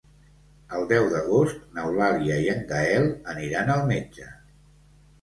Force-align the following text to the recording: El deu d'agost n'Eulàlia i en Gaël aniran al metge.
El 0.77 0.85
deu 0.91 1.09
d'agost 1.11 1.61
n'Eulàlia 1.77 2.41
i 2.47 2.51
en 2.57 2.67
Gaël 2.75 3.09
aniran 3.37 3.73
al 3.79 3.89
metge. 3.97 4.35